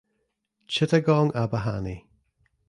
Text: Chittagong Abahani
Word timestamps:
Chittagong 0.67 1.29
Abahani 1.43 2.01